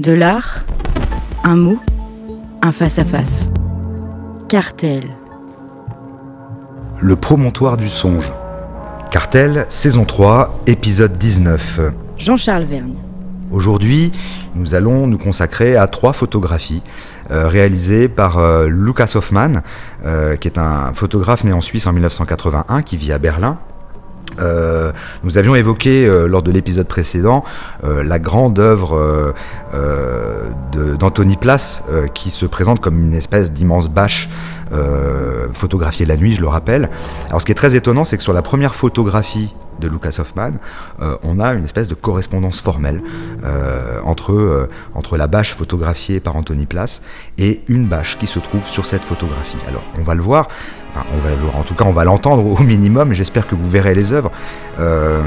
[0.00, 0.64] De l'art,
[1.44, 1.78] un mot,
[2.62, 3.48] un face-à-face.
[4.48, 5.04] Cartel.
[7.00, 8.32] Le promontoire du songe.
[9.12, 11.78] Cartel, saison 3, épisode 19.
[12.18, 12.96] Jean-Charles Vergne.
[13.52, 14.10] Aujourd'hui,
[14.56, 16.82] nous allons nous consacrer à trois photographies
[17.30, 19.62] euh, réalisées par euh, Lucas Hoffmann,
[20.04, 23.60] euh, qui est un photographe né en Suisse en 1981, qui vit à Berlin,
[24.40, 24.92] euh,
[25.22, 27.44] nous avions évoqué euh, lors de l'épisode précédent
[27.84, 29.34] euh, la grande œuvre
[30.98, 31.84] d'Anthony Place
[32.14, 34.28] qui se présente comme une espèce d'immense bâche
[35.52, 36.90] photographiée la nuit, je le rappelle.
[37.28, 40.52] Alors ce qui est très étonnant, c'est que sur la première photographie de Lucas Hoffman,
[41.22, 43.02] on a une espèce de correspondance formelle
[44.04, 47.02] entre, entre la bâche photographiée par Anthony Place
[47.38, 49.58] et une bâche qui se trouve sur cette photographie.
[49.68, 50.48] Alors on va le voir,
[50.96, 54.12] on va, en tout cas, on va l'entendre au minimum, j'espère que vous verrez les
[54.12, 54.30] œuvres.
[54.78, 55.22] Euh,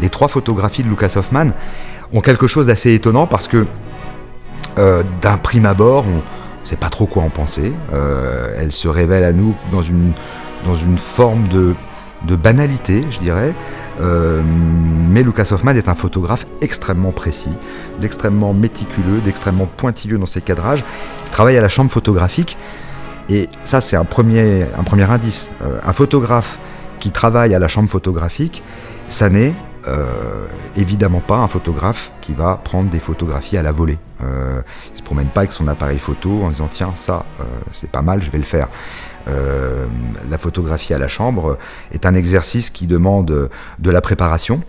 [0.00, 1.50] les trois photographies de Lucas Hoffman
[2.12, 3.66] ont quelque chose d'assez étonnant parce que,
[4.78, 7.72] euh, d'un prime abord, on ne sait pas trop quoi en penser.
[7.92, 9.82] Euh, elles se révèlent à nous dans
[10.66, 11.74] dans une forme de,
[12.26, 13.54] de banalité, je dirais.
[13.98, 17.52] mais Lucas Hoffman est un photographe extrêmement précis,
[18.00, 20.84] d'extrêmement méticuleux, d'extrêmement pointilleux dans ses cadrages.
[21.26, 22.56] Il travaille à la chambre photographique.
[23.30, 25.48] Et ça, c'est un premier, un premier indice.
[25.62, 26.58] Euh, un photographe
[26.98, 28.62] qui travaille à la chambre photographique,
[29.08, 29.54] ça n'est
[29.86, 33.98] euh, évidemment pas un photographe qui va prendre des photographies à la volée.
[34.22, 34.62] Euh,
[34.94, 38.00] il se promène pas avec son appareil photo en disant tiens ça euh, c'est pas
[38.00, 38.68] mal je vais le faire.
[39.26, 41.58] La photographie à la chambre
[41.92, 44.62] est un exercice qui demande de la préparation,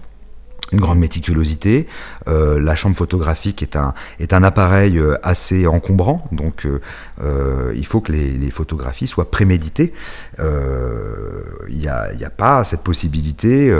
[0.71, 1.87] une grande méticulosité.
[2.27, 8.11] Euh, la chambre photographique est un, appareil euh, assez encombrant, donc euh, il faut que
[8.11, 9.93] les, photographies soient préméditées.
[10.37, 13.73] Il n'y a, a, pas cette possibilité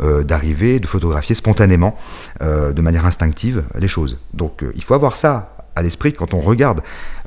[0.00, 1.96] d'arriver, de photographier spontanément,
[2.40, 4.18] de manière instinctive, les choses.
[4.32, 6.80] Donc il faut avoir ça à l'esprit quand on regarde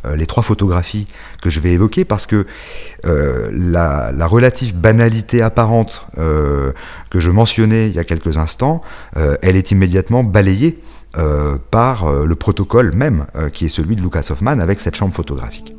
[0.06, 1.08] euh, les trois photographies
[1.42, 2.46] que je vais évoquer parce que
[3.06, 6.72] euh, la, relative banalité apparente euh,
[7.10, 8.82] que je mentionnais il y a quelques instants,
[9.16, 10.80] elle est immédiatement balayée
[11.72, 15.74] par le protocole même qui est celui de Lucas Hoffman avec cette chambre photographique.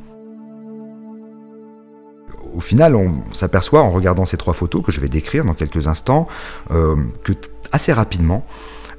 [2.54, 5.88] Au final, on s'aperçoit en regardant ces trois photos que je vais décrire dans quelques
[5.88, 6.28] instants
[6.70, 7.32] que
[7.72, 8.46] assez rapidement,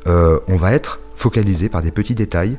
[0.06, 2.58] on va être focalisé par des petits détails,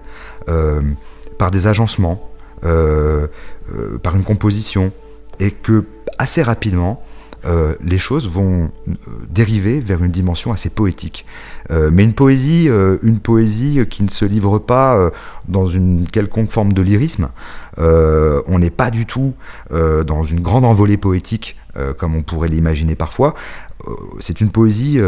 [1.39, 2.29] par des agencements,
[2.65, 3.29] euh,
[3.73, 4.91] euh, par une composition,
[5.39, 5.85] et que
[6.19, 7.03] assez rapidement,
[7.45, 8.71] euh, les choses vont
[9.31, 11.25] dériver vers une dimension assez poétique.
[11.71, 12.69] mais une poésie,
[13.03, 15.13] une poésie qui ne se livre pas
[15.47, 17.29] dans une quelconque forme de lyrisme.
[17.77, 19.35] on n'est pas du tout
[19.71, 21.57] dans une grande envolée poétique
[21.99, 23.35] comme on pourrait l'imaginer parfois.
[24.19, 24.99] C'est une poésie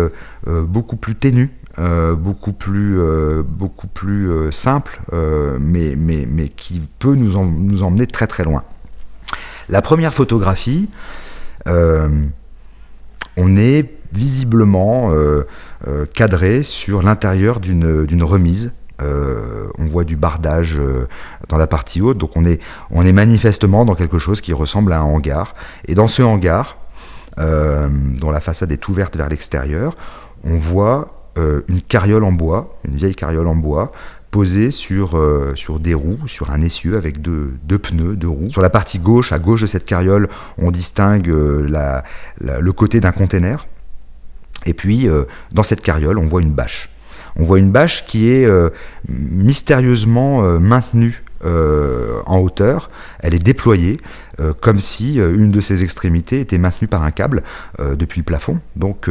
[0.46, 1.50] beaucoup plus ténue,
[1.80, 5.00] euh, beaucoup plus, euh, beaucoup plus euh, simple,
[5.58, 8.64] mais, mais, mais, qui peut nous, nous, emmener très très loin.
[9.70, 10.90] La première photographie,
[11.66, 15.12] on est visiblement
[16.12, 18.72] cadré sur l'intérieur d'une remise.
[19.00, 20.80] on voit du bardage
[21.48, 22.60] dans la partie haute, donc on est,
[22.90, 25.54] on est manifestement dans quelque chose qui ressemble à un hangar.
[25.86, 26.78] Et dans ce hangar,
[27.36, 29.94] dont la façade est ouverte vers l'extérieur,
[30.42, 33.92] on voit euh, une carriole en bois, une vieille carriole en bois,
[34.30, 38.50] posée sur, euh, sur des roues, sur un essieu avec deux, deux, pneus, deux roues.
[38.50, 42.02] Sur la partie gauche, à gauche de cette carriole, on distingue euh,
[42.40, 43.66] le côté d'un container.
[44.66, 45.08] Et puis,
[45.52, 46.90] dans cette carriole, on voit une bâche.
[47.36, 48.46] On voit une bâche qui est
[49.08, 52.90] mystérieusement maintenue en hauteur.
[53.20, 54.00] Elle est déployée.
[54.40, 57.42] Euh, comme si euh, une de ses extrémités était maintenue par un câble
[57.78, 58.60] euh, depuis le plafond.
[58.76, 59.10] Donc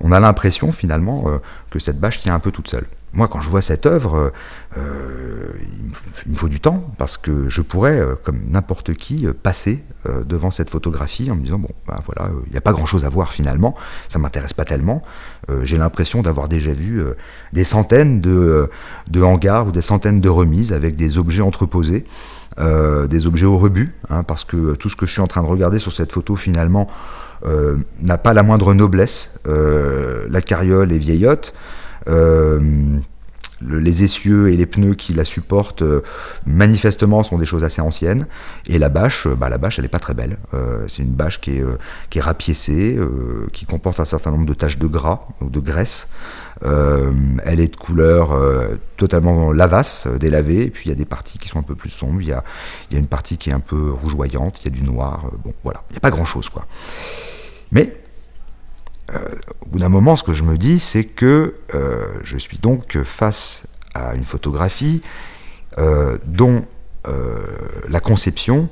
[0.00, 1.24] on a l'impression finalement
[1.70, 2.86] que cette bâche tient un peu toute seule.
[3.12, 4.32] Moi, quand je vois cette œuvre,
[4.76, 9.82] il me faut du temps parce que je pourrais, comme n'importe qui, passer
[10.24, 13.08] devant cette photographie en me disant bon, ben voilà, il n'y a pas grand-chose à
[13.08, 13.74] voir finalement,
[14.08, 15.02] ça m'intéresse pas tellement.
[15.62, 17.02] J'ai l'impression d'avoir déjà vu
[17.52, 18.70] des centaines de,
[19.20, 22.06] hangars ou des centaines de remises avec des objets entreposés.
[22.58, 25.42] Euh, des objets au rebut, hein, parce que tout ce que je suis en train
[25.42, 26.88] de regarder sur cette photo finalement
[27.46, 29.38] euh, n'a pas la moindre noblesse.
[29.46, 31.54] Euh, la carriole est vieillotte.
[32.06, 35.84] Les essieux et les pneus qui la supportent
[36.46, 38.26] manifestement sont des choses assez anciennes.
[38.66, 40.38] Et la bâche bah, la bâche elle n'est pas très belle.
[40.88, 41.64] C'est une bâche qui est,
[42.08, 42.98] qui est rapiécée
[43.52, 46.08] qui comporte un certain nombre de taches de gras ou de graisse.
[46.64, 47.10] Euh,
[47.44, 51.06] elle est de couleur euh, totalement lavasse, euh, délavée, et puis il y a des
[51.06, 52.44] parties qui sont un peu plus sombres, il y a,
[52.90, 55.54] y a une partie qui est un peu rougeoyante, il y a du noir, bon
[55.64, 56.66] voilà, il n'y a pas grand-chose quoi.
[57.72, 57.96] Mais
[59.62, 61.54] au bout d'un moment, ce que je me dis, c'est que
[62.22, 65.02] je suis donc face à une photographie
[66.24, 66.62] dont
[67.88, 68.68] la conception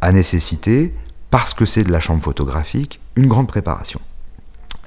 [0.00, 0.94] a nécessité,
[1.30, 4.00] parce que c'est de la chambre photographique, une grande préparation.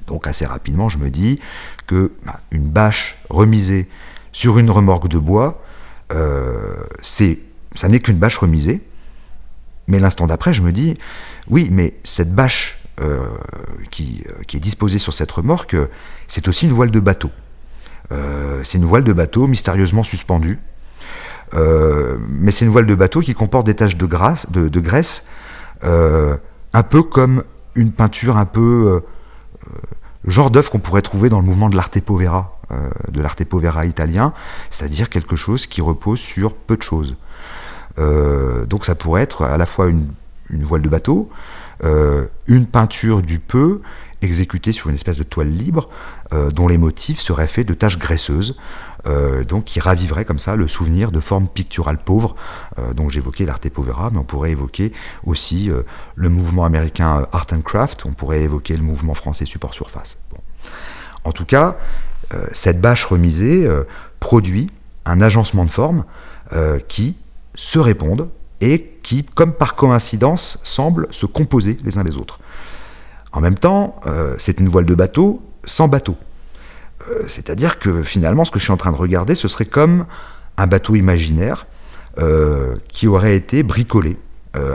[0.06, 1.40] Donc assez rapidement, je me dis
[1.86, 3.88] que bah, une bâche remisée
[4.32, 5.64] sur une remorque de bois,
[6.10, 8.82] ça n'est qu'une bâche remisée.
[9.88, 10.94] Mais l'instant d'après, je me dis,
[11.48, 13.28] oui, mais cette bâche euh,
[13.90, 15.76] qui, euh, qui, est disposée sur cette remorque,
[16.28, 17.30] c'est aussi une voile de bateau.
[18.10, 20.58] Euh, c'est une voile de bateau mystérieusement suspendue.
[21.52, 25.26] mais c'est une voile de bateau qui comporte des taches de, graisse,
[25.82, 27.44] un peu comme
[27.74, 29.02] une peinture un peu
[30.26, 32.58] genre d'œuvre qu'on pourrait trouver dans le mouvement de l'arte povera,
[33.10, 34.32] de l'arte povera italien,
[34.70, 37.14] c'est-à-dire quelque chose qui repose sur peu de choses.
[37.98, 40.08] donc ça pourrait être à la fois une,
[40.64, 43.80] voile de bateau, euh, une peinture du peu
[44.22, 45.88] exécutée sur une espèce de toile libre
[46.32, 48.56] euh, dont les motifs seraient faits de taches graisseuses,
[49.06, 52.34] euh, donc qui raviveraient comme ça le souvenir de formes picturales pauvres.
[52.94, 54.92] donc j'évoquais l'arte povera, mais on pourrait évoquer
[55.24, 55.70] aussi
[56.14, 60.18] le mouvement américain Art and Craft, on pourrait évoquer le mouvement français support surface.
[61.24, 61.76] En tout cas,
[62.52, 63.68] cette bâche remisée
[64.20, 64.70] produit
[65.04, 66.04] un agencement de formes
[66.88, 67.16] qui
[67.54, 68.28] se répondent
[68.60, 72.38] et qui, comme par coïncidence, semblent se composer les uns les autres.
[73.32, 76.16] En même temps, euh, c'est une voile de bateau sans bateau.
[77.10, 80.06] Euh, c'est-à-dire que finalement, ce que je suis en train de regarder, ce serait comme
[80.56, 81.66] un bateau imaginaire
[82.18, 84.16] euh, qui aurait été bricolé,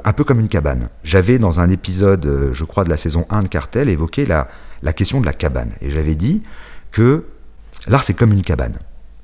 [0.04, 0.90] un peu comme une cabane.
[1.04, 4.48] J'avais dans un épisode, je crois, de la saison 1 de Cartel, évoqué la,
[4.84, 5.72] la question de la cabane.
[5.82, 6.44] Et j'avais dit
[6.92, 7.26] que
[7.88, 8.78] l'art, c'est comme une cabane.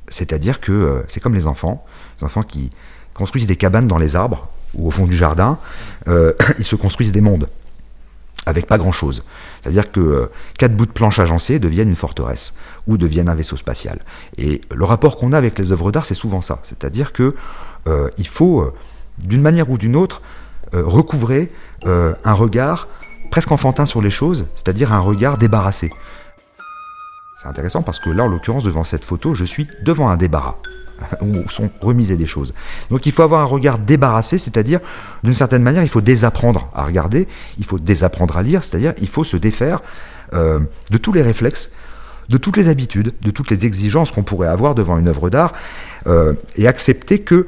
[0.07, 1.85] C'est-à-dire que c'est comme les enfants,
[2.19, 2.71] les enfants qui,
[3.17, 5.57] construisent des cabanes dans les arbres ou au fond du jardin,
[6.07, 7.49] euh, ils se construisent des mondes
[8.45, 9.23] avec pas grand-chose.
[9.61, 12.53] C'est-à-dire que euh, quatre bouts de planche agencés deviennent une forteresse
[12.87, 13.99] ou deviennent un vaisseau spatial.
[14.37, 16.59] Et le rapport qu'on a avec les œuvres d'art, c'est souvent ça.
[16.63, 17.35] C'est-à-dire que
[17.87, 18.71] euh, il faut,
[19.17, 20.21] d'une manière ou d'une autre,
[20.73, 21.49] recouvrer
[21.85, 22.89] un regard
[23.31, 25.89] presque enfantin sur les choses, c'est-à-dire un regard débarrassé.
[27.41, 30.57] C'est intéressant parce que là, en l'occurrence, devant cette photo, je suis devant un débarras.
[31.21, 32.53] Où sont remisées des choses.
[32.89, 34.79] Donc il faut avoir un regard débarrassé, c'est-à-dire
[35.23, 37.27] d'une certaine manière, il faut désapprendre à regarder,
[37.57, 39.81] il faut désapprendre à lire, c'est-à-dire il faut se défaire
[40.33, 40.59] euh,
[40.91, 41.71] de tous les réflexes,
[42.29, 45.53] de toutes les habitudes, de toutes les exigences qu'on pourrait avoir devant une œuvre d'art,
[46.07, 47.47] euh, et accepter que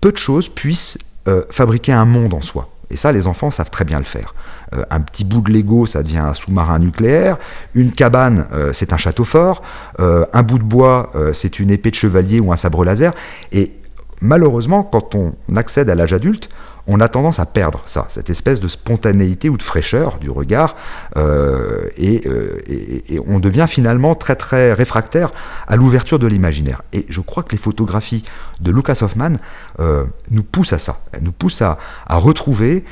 [0.00, 2.69] peu de choses puissent euh, fabriquer un monde en soi.
[2.90, 4.34] Et ça, les enfants savent très bien le faire.
[4.74, 7.38] Euh, un petit bout de Lego, ça devient un sous-marin nucléaire.
[7.74, 9.62] Une cabane, euh, c'est un château fort.
[10.00, 13.12] Euh, un bout de bois, c'est une épée de chevalier ou un sabre laser.
[13.52, 13.72] Et
[14.20, 16.48] malheureusement, quand on accède à l'âge adulte,
[16.86, 20.76] on a tendance à perdre ça, cette espèce de spontanéité ou de fraîcheur du regard,
[21.16, 25.32] euh, euh, et, on devient finalement très très réfractaire
[25.66, 26.82] à l'ouverture de l'imaginaire.
[26.92, 28.24] Et je crois que les photographies
[28.60, 29.34] de Lucas Hoffman
[29.78, 31.78] euh, nous poussent à ça, elles nous poussent à,
[32.08, 32.84] retrouver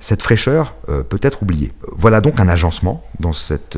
[0.00, 0.74] cette fraîcheur
[1.08, 1.72] peut-être oubliée.
[1.96, 3.76] Voilà donc un agencement dans cette,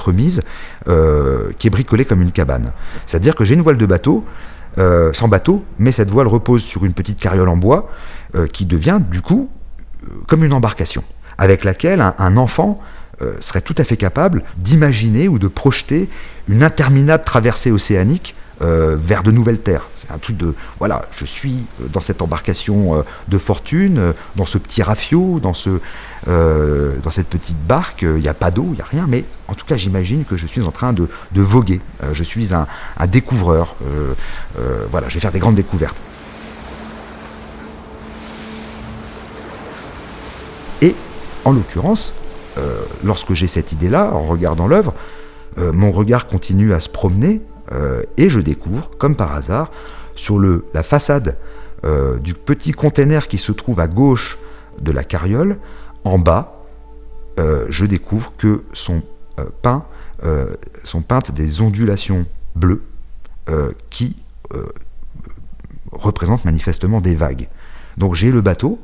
[0.00, 0.42] remise
[0.86, 2.72] qui est bricolé comme une cabane.
[3.06, 4.24] C'est-à-dire que j'ai une voile de bateau,
[4.76, 7.90] sans bateau, mais cette voile repose sur une petite carriole en bois
[8.34, 9.50] euh, qui devient du coup
[10.04, 11.04] euh, comme une embarcation,
[11.36, 12.80] avec laquelle un, enfant
[13.20, 16.08] euh, serait tout à fait capable d'imaginer ou de projeter
[16.48, 19.88] une interminable traversée océanique vers de nouvelles terres.
[19.96, 24.84] C'est un truc de, voilà, je suis dans cette embarcation de fortune, dans ce petit
[24.84, 25.80] rafio, dans, ce,
[26.28, 29.54] dans cette petite barque, il n'y a pas d'eau, il n'y a rien, mais en
[29.54, 31.80] tout cas j'imagine que je suis en train de, voguer,
[32.12, 32.68] je suis un,
[32.98, 33.74] un découvreur,
[34.92, 36.00] voilà, je vais faire des grandes découvertes.
[40.82, 40.96] Et
[41.44, 42.14] en l'occurrence,
[42.58, 44.94] euh, lorsque j'ai cette idée-là, en regardant l'œuvre,
[45.58, 49.70] euh, mon regard continue à se promener euh, et je découvre, comme par hasard,
[50.14, 51.38] sur la façade
[52.20, 54.38] du petit container qui se trouve à gauche
[54.80, 55.58] de la carriole,
[56.04, 56.62] en bas,
[57.38, 59.02] je découvre que sont,
[59.62, 59.84] peint,
[60.84, 62.82] sont peintes des ondulations bleues
[63.90, 64.14] qui
[65.90, 67.48] représentent manifestement des vagues.
[67.96, 68.78] Donc j'ai le bateau,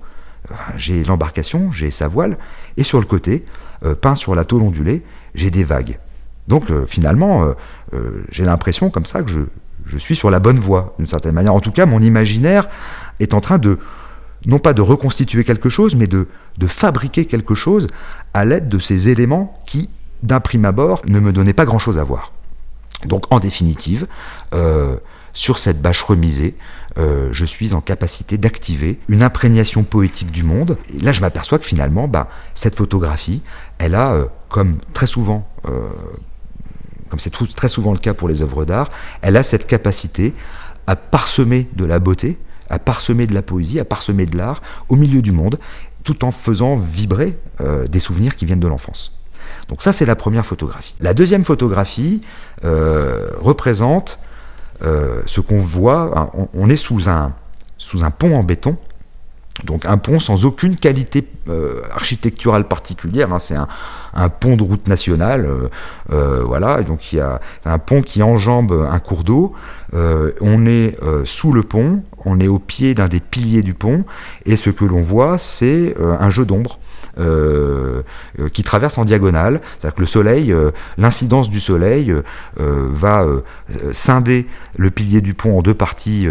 [0.77, 2.39] j'ai l'embarcation, j'ai sa voile,
[2.77, 3.45] et sur le côté,
[3.85, 5.03] euh, peint sur la tôle ondulée,
[5.35, 5.99] j'ai des vagues.
[6.47, 7.55] Donc euh, finalement,
[7.93, 11.55] euh, j'ai l'impression comme ça que je, suis sur la bonne voie, d'une certaine manière.
[11.55, 12.69] En tout cas, mon imaginaire
[13.21, 13.79] est en train de,
[14.47, 16.29] non pas de reconstituer quelque chose, mais de,
[16.59, 17.89] de fabriquer quelque chose
[18.35, 19.89] à l'aide de ces éléments qui,
[20.23, 22.33] d'un prime abord, ne me donnaient pas grand-chose à voir.
[23.07, 24.07] Donc en définitive,
[25.39, 26.57] sur cette bâche remisée,
[26.99, 30.77] euh, je suis en capacité d'activer une imprégnation poétique du monde.
[30.93, 33.43] Et là, je m'aperçois que finalement, bah, cette photographie,
[33.79, 35.87] elle a, euh, comme très souvent, euh,
[37.09, 38.91] comme c'est très souvent le cas pour les œuvres d'art,
[39.23, 40.35] elle a cette capacité
[40.89, 42.37] à parsemer de la beauté
[42.71, 45.59] à parsemer de la poésie, à parsemer de l'art au milieu du monde,
[46.05, 47.39] tout en faisant vibrer
[47.89, 49.19] des souvenirs qui viennent de l'enfance.
[49.71, 50.95] Donc ça, c'est la première photographie.
[51.01, 52.21] La deuxième photographie
[52.63, 54.19] représente
[54.83, 57.33] euh, ce qu'on voit, on, est sous un,
[58.11, 58.77] pont en béton,
[59.65, 61.27] donc un pont sans aucune qualité
[61.93, 63.39] architecturale particulière, hein.
[63.39, 65.49] c'est un, pont de route nationale,
[66.09, 69.55] voilà, donc il y a un pont qui enjambe un cours d'eau,
[69.93, 74.05] on est sous le pont, on est au pied d'un des piliers du pont,
[74.45, 76.79] et ce que l'on voit, c'est euh, un jeu d'ombre.
[77.19, 78.03] Euh,
[78.39, 80.55] euh, qui traverse en diagonale, c'est-à-dire que le soleil,
[80.99, 82.15] l'incidence du soleil
[82.57, 83.27] va
[83.93, 86.29] scinder le pilier du pont en deux parties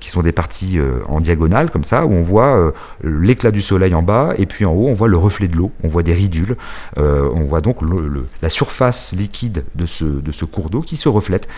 [0.00, 4.02] qui sont des parties en diagonale comme ça, où on voit l'éclat du soleil en
[4.02, 6.56] bas et puis en haut on voit le reflet de l'eau, on voit des ridules,
[6.96, 7.78] on voit donc
[8.42, 11.48] la surface liquide de ce cours d'eau qui se reflète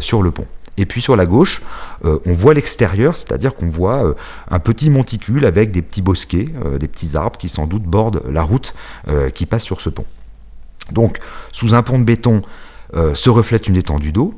[0.00, 0.46] sur le pont.
[0.78, 1.62] Et puis sur la gauche,
[2.04, 4.14] euh, on voit l'extérieur, c'est-à-dire qu'on voit euh,
[4.50, 8.22] un petit monticule avec des petits bosquets, euh, des petits arbres qui sans doute bordent
[8.30, 8.74] la route
[9.34, 10.04] qui passe sur ce pont.
[10.92, 11.18] Donc,
[11.52, 12.42] sous un pont de béton
[12.92, 14.34] se reflète une étendue d'eau.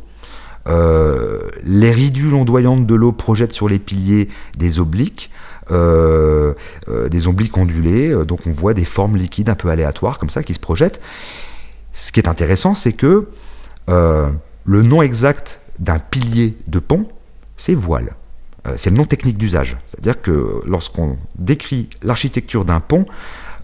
[0.67, 5.31] les ridules ondoyantes de l'eau projettent sur les piliers des obliques.
[5.71, 10.55] des obliques ondulés, donc on voit des formes liquides un peu aléatoires comme ça qui
[10.55, 11.01] se projettent.
[11.95, 13.29] Ce qui est intéressant, c'est que
[13.87, 17.07] le nom exact d'un pilier de pont,
[17.57, 18.15] c'est voile.
[18.67, 19.77] Euh, c'est le nom technique d'usage.
[19.87, 23.07] C'est-à-dire que lorsqu'on décrit l'architecture d'un pont,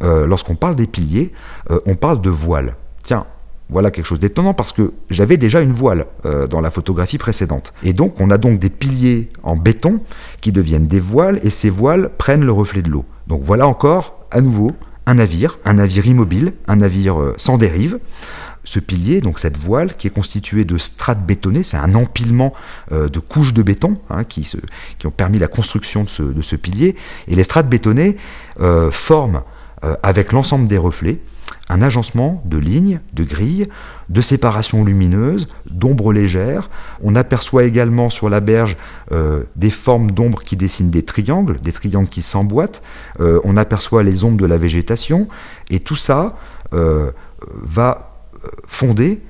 [0.03, 1.33] euh, lorsqu'on parle des piliers,
[1.71, 2.77] euh, on parle de voile.
[3.03, 3.27] Tiens,
[3.71, 6.07] voilà quelque chose d'étonnant parce que j'avais déjà une voile
[6.51, 7.73] dans la photographie précédente.
[7.83, 10.01] Et donc on a donc des piliers en béton
[10.43, 13.07] qui deviennent des voiles et ces voiles prennent le reflet de l'eau.
[13.27, 14.73] Donc voilà encore, à nouveau,
[15.07, 17.99] un navire, un navire immobile, un navire sans dérive
[18.65, 22.55] ce pilier, donc cette voile, qui est constituée de strates bétonnées, c'est un empilement
[22.93, 24.51] euh, de couches de béton hein, qui,
[24.99, 26.97] qui, ont permis la construction de ce, pilier.
[27.29, 28.17] Et les strates bétonnées
[28.61, 29.43] euh, forment,
[29.85, 31.21] euh, avec l'ensemble des reflets,
[31.69, 33.69] un agencement de lignes, de grilles,
[34.09, 36.69] de séparation lumineuse, d'ombres légères.
[37.03, 38.77] On aperçoit également sur la berge
[39.57, 42.83] des formes d'ombre qui dessinent des triangles, des triangles qui s'emboîtent.
[43.19, 45.27] on aperçoit les ombres de la végétation.
[45.71, 46.37] Et tout ça
[46.71, 48.14] va
[48.67, 49.21] fonder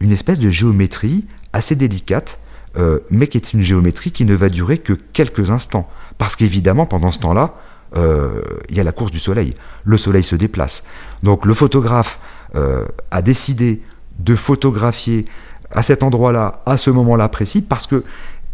[0.00, 2.38] une espèce de géométrie assez délicate,
[2.76, 5.88] euh, mais qui est une géométrie qui ne va durer que quelques instants.
[6.18, 7.54] Parce qu'évidemment, pendant ce temps-là,
[7.96, 9.54] euh, il y a la course du soleil.
[9.84, 10.84] Le soleil se déplace.
[11.22, 12.20] Donc le photographe
[12.54, 13.82] euh, a décidé
[14.18, 15.26] de photographier
[15.70, 18.04] à cet endroit-là, à ce moment-là précis, parce que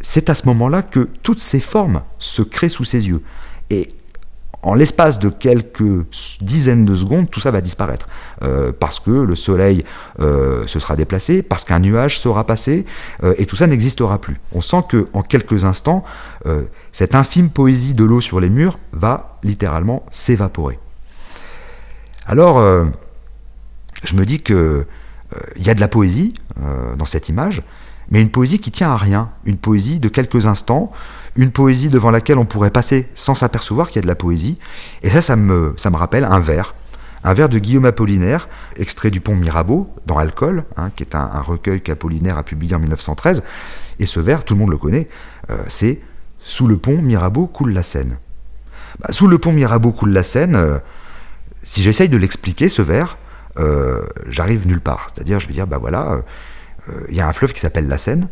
[0.00, 3.22] c'est à ce moment-là que toutes ces formes se créent sous ses yeux.
[3.70, 3.94] Et
[4.64, 6.06] en l'espace de quelques
[6.40, 8.08] dizaines de secondes, tout ça va disparaître.
[8.42, 9.84] Euh, parce que le soleil
[10.20, 12.86] euh, se sera déplacé, parce qu'un nuage sera passé,
[13.22, 14.40] euh, et tout ça n'existera plus.
[14.52, 16.04] On sent que en quelques instants,
[16.92, 20.78] cette infime poésie de l'eau sur les murs va littéralement s'évaporer.
[22.26, 22.58] Alors,
[24.02, 24.86] je me dis que
[25.56, 26.34] il y a de la poésie
[26.98, 27.62] dans cette image,
[28.10, 30.92] mais une poésie qui tient à rien, une poésie de quelques instants,
[31.36, 34.58] une poésie devant laquelle on pourrait passer sans s'apercevoir qu'il y a de la poésie.
[35.02, 36.74] Et ça, ça me, rappelle un vers,
[37.24, 41.40] un vers de Guillaume Apollinaire, extrait du pont Mirabeau, dans Alcool, hein, qui est un,
[41.40, 43.42] recueil qu'Apollinaire a publié en 1913.
[43.98, 45.08] Et ce vers, tout le monde le connaît,
[45.50, 46.00] euh, c'est
[46.40, 48.18] Sous le pont Mirabeau coule la Seine.
[49.00, 50.78] Bah, sous le pont Mirabeau coule la Seine, euh,
[51.62, 53.16] si j'essaye de l'expliquer, ce vers,
[53.58, 55.08] euh, j'arrive nulle part.
[55.12, 56.22] C'est-à-dire, je vais dire, bah voilà,
[57.08, 58.28] il y a un fleuve qui s'appelle la Seine,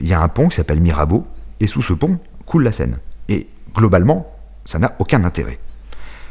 [0.00, 1.26] il y a un pont qui s'appelle Mirabeau,
[1.60, 2.98] et sous ce pont coule la Seine.
[3.28, 5.58] Et globalement, ça n'a aucun intérêt.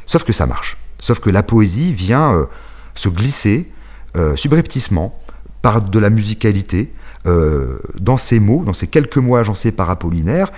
[0.05, 0.77] Sauf que ça marche.
[0.99, 2.45] Sauf que la poésie vient euh,
[2.93, 3.71] se glisser
[4.15, 5.19] euh, subrepticement
[5.61, 6.93] par de la musicalité
[7.25, 10.51] euh, dans ces mots, dans ces quelques mots agencés par Apollinaire.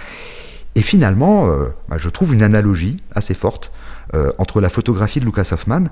[0.76, 1.50] Et finalement,
[1.90, 3.72] bah, je trouve une analogie assez forte
[4.38, 5.86] entre la photographie de Lucas Hoffman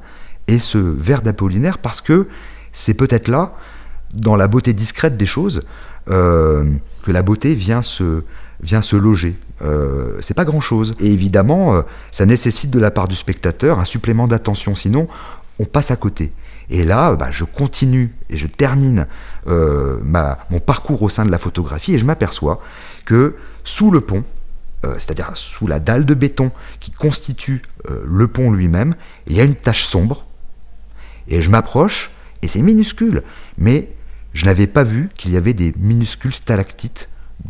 [0.47, 2.27] et ce vers d'Apollinaire parce que
[2.71, 3.55] c'est peut-être là,
[4.15, 5.63] dans la beauté discrète des choses,
[6.07, 8.23] que la beauté vient se,
[8.61, 9.37] vient se loger.
[9.61, 10.95] Euh, c'est pas grand chose.
[10.99, 11.81] Et évidemment, euh,
[12.11, 15.07] ça nécessite de la part du spectateur un supplément d'attention, sinon
[15.59, 16.33] on passe à côté.
[16.69, 19.07] Et là, bah, je continue et je termine
[19.47, 22.61] euh, ma, mon parcours au sein de la photographie et je m'aperçois
[23.05, 24.23] que sous le pont,
[24.99, 28.93] c'est-à-dire sous la dalle de béton qui constitue le pont lui-même,
[29.25, 30.27] il y a une tache sombre.
[31.27, 32.11] Et je m'approche,
[32.43, 33.23] et c'est minuscule,
[33.57, 33.89] mais
[34.35, 37.07] je n'avais pas vu qu'il y avait des minuscules stalactites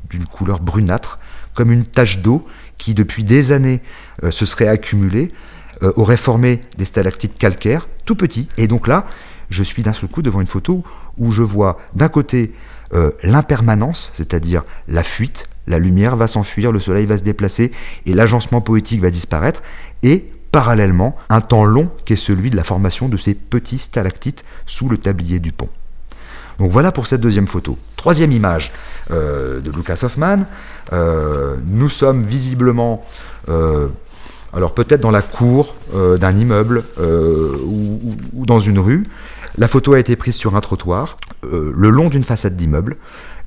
[0.10, 1.20] d'une couleur brunâtre,
[1.56, 2.46] comme une tache d'eau
[2.78, 3.82] qui, depuis des années,
[4.24, 5.32] euh, se serait accumulée,
[5.82, 8.48] euh, aurait formé des stalactites calcaires, tout petits.
[8.58, 9.08] Et donc là,
[9.50, 10.84] je suis d'un seul coup devant une photo
[11.18, 12.54] où je vois d'un côté
[12.94, 17.72] euh, l'impermanence, c'est-à-dire la fuite, la lumière va s'enfuir, le soleil va se déplacer
[18.06, 19.64] et l'agencement poétique va disparaître.
[20.04, 24.46] Et parallèlement, un temps long qui est celui de la formation de ces petits stalactites
[24.68, 25.70] sous le tablier du pont.
[26.60, 27.78] Donc voilà pour cette deuxième photo.
[27.96, 28.72] Troisième image
[29.12, 30.46] euh, de Lucas Hoffman.
[30.94, 33.06] Euh, nous sommes visiblement,
[33.50, 33.88] euh,
[34.54, 38.00] alors peut-être dans la cour d'un immeuble ou,
[38.34, 39.06] ou, dans une rue.
[39.58, 42.98] La photo a été prise sur un trottoir, le long d'une façade d'immeuble.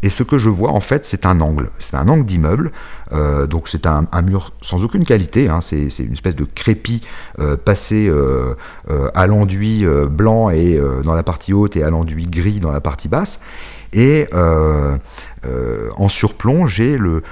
[0.02, 1.70] Et ce que je vois, en fait, c'est un angle.
[1.78, 2.70] C'est un angle d'immeuble.
[3.12, 5.48] Euh, donc c'est un, mur sans aucune qualité.
[5.48, 5.60] Hein.
[5.60, 7.02] C'est une espèce de crépi
[7.40, 8.54] euh, passé euh,
[9.14, 13.08] à l'enduit blanc et dans la partie haute et à l'enduit gris dans la partie
[13.08, 13.40] basse.
[13.92, 17.22] Et en surplomb, j'ai le,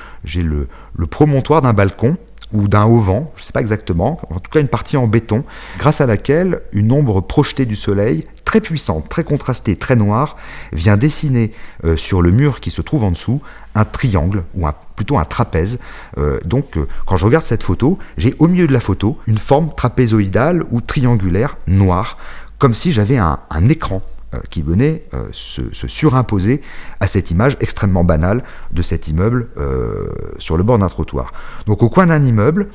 [1.08, 2.16] promontoire d'un balcon
[2.52, 5.44] ou d'un auvent, je ne sais pas exactement, en tout cas une partie en béton,
[5.78, 10.36] grâce à laquelle une ombre projetée du soleil, très puissante, très contrastée, très noire,
[10.72, 11.52] vient dessiner
[11.84, 13.40] euh, sur le mur qui se trouve en dessous
[13.74, 15.78] un triangle, ou plutôt un trapèze.
[16.18, 19.38] Euh, donc euh, quand je regarde cette photo, j'ai au milieu de la photo une
[19.38, 22.16] forme trapézoïdale ou triangulaire noire,
[22.58, 24.02] comme si j'avais un écran
[24.50, 26.62] qui venait euh, se, surimposer
[27.00, 28.42] à cette image extrêmement banale
[28.72, 31.32] de cet immeuble euh, sur le bord d'un trottoir.
[31.66, 32.68] Donc au coin d'un immeuble,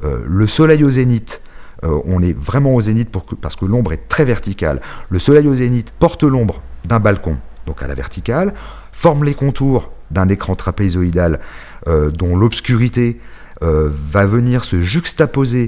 [0.00, 1.40] le soleil au zénith,
[1.82, 4.80] on est vraiment au zénith parce que l'ombre est très verticale.
[5.10, 7.36] Le soleil au zénith porte l'ombre d'un balcon,
[7.66, 8.54] donc à la verticale,
[8.92, 11.40] forme les contours d'un écran trapézoïdal
[11.86, 13.18] dont l'obscurité
[13.60, 15.66] va venir se juxtaposer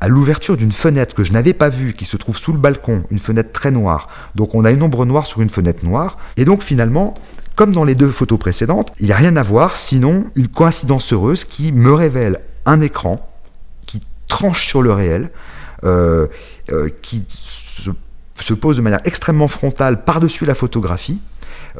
[0.00, 3.04] à l'ouverture d'une fenêtre que je n'avais pas vue, qui se trouve sous le balcon,
[3.10, 4.08] une fenêtre très noire.
[4.34, 6.18] Donc on a une ombre noire sur une fenêtre noire.
[6.36, 7.14] Et donc finalement,
[7.54, 11.12] comme dans les deux photos précédentes, il n'y a rien à voir sinon une coïncidence
[11.12, 13.26] heureuse qui me révèle un écran
[13.86, 15.30] qui tranche sur le réel,
[15.84, 16.26] euh,
[16.70, 21.20] euh, qui se, pose de manière extrêmement frontale par-dessus la photographie,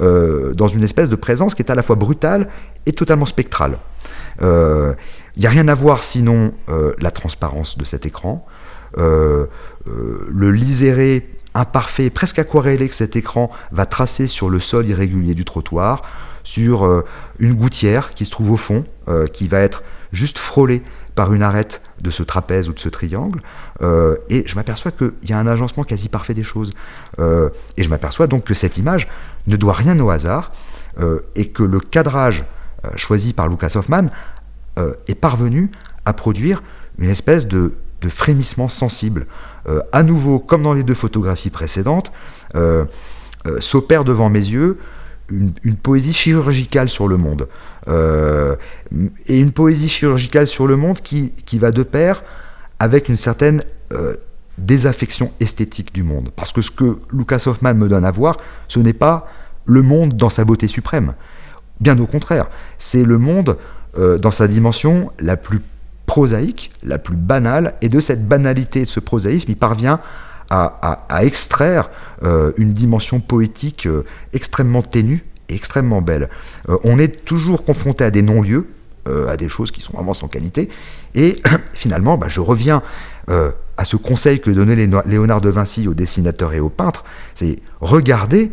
[0.00, 2.48] euh, dans une espèce de présence qui est à la fois brutale
[2.86, 3.78] et totalement spectrale.
[5.36, 8.46] Il n'y a rien à voir sinon euh, la transparence de cet écran,
[8.96, 9.46] euh,
[9.86, 15.34] euh, le liséré imparfait, presque aquarellé que cet écran va tracer sur le sol irrégulier
[15.34, 16.02] du trottoir,
[16.42, 17.02] sur
[17.40, 18.84] une gouttière qui se trouve au fond,
[19.32, 20.82] qui va être juste frôlée
[21.16, 23.40] par une arête de ce trapèze ou de ce triangle,
[24.30, 26.72] et je m'aperçois qu'il y a un agencement quasi parfait des choses.
[27.18, 29.08] et je m'aperçois donc que cette image
[29.48, 30.52] ne doit rien au hasard,
[31.34, 32.44] et que le cadrage
[32.96, 34.10] choisi par Lucas Hoffman
[34.78, 35.70] euh, est parvenu
[36.04, 36.62] à produire
[36.98, 37.72] une espèce de,
[38.10, 39.26] frémissement sensible.
[39.68, 42.12] Euh, à nouveau, comme dans les deux photographies précédentes,
[42.54, 42.84] euh,
[43.58, 44.78] s'opère devant mes yeux
[45.28, 45.52] une,
[45.82, 47.48] poésie chirurgicale sur le monde.
[47.88, 52.24] Et une poésie chirurgicale sur le monde qui, va de pair
[52.78, 53.62] avec une certaine
[54.58, 56.30] désaffection esthétique du monde.
[56.34, 59.28] Parce que ce que Lucas Hoffman me donne à voir, ce n'est pas
[59.64, 61.14] le monde dans sa beauté suprême.
[61.80, 63.58] Bien au contraire, c'est le monde
[63.98, 65.60] euh, dans sa dimension la plus
[66.06, 70.00] prosaïque, la plus banale, et de cette banalité, de ce prosaïsme, il parvient
[70.48, 71.90] à, extraire
[72.22, 76.28] euh, une dimension poétique euh, extrêmement ténue extrêmement belle.
[76.84, 78.68] on est toujours confronté à des non-lieux,
[79.28, 80.68] à des choses qui sont vraiment sans qualité,
[81.14, 81.40] et
[81.72, 82.82] finalement, bah, je reviens
[83.28, 84.74] à ce conseil que donnait
[85.06, 87.04] Léonard de Vinci aux dessinateurs et aux peintres,
[87.34, 88.52] c'est regarder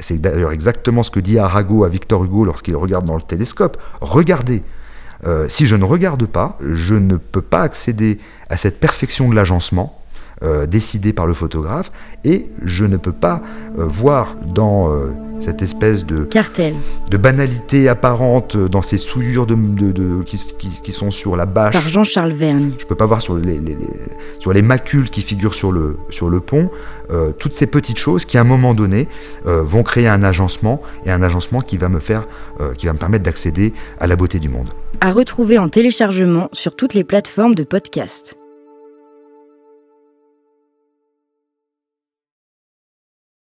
[0.00, 3.78] c'est d'ailleurs exactement ce que dit Arago à Victor Hugo lorsqu'il regarde dans le télescope.
[4.00, 4.62] Regardez.
[5.26, 8.18] Euh, si je ne regarde pas, je ne peux pas accéder
[8.50, 10.02] à cette perfection de l'agencement
[10.42, 11.90] euh, décidée par le photographe
[12.24, 13.40] et je ne peux pas
[13.78, 14.90] euh, voir dans
[15.44, 16.74] cette espèce de cartel.
[17.10, 20.38] de banalité apparente dans ces souillures de, de, qui,
[20.82, 21.72] qui, sont sur la bâche.
[21.72, 23.60] Par Jean-Charles Vergne je peux pas voir sur les,
[24.38, 26.70] sur les macules qui figurent sur le, sur le pont
[27.10, 29.08] euh, toutes ces petites choses qui à un moment donné
[29.46, 32.26] euh, vont créer un agencement et un agencement qui va me faire
[32.60, 34.68] euh, qui va me permettre d'accéder à la beauté du monde.
[35.00, 38.38] À retrouver en téléchargement sur toutes les plateformes de podcast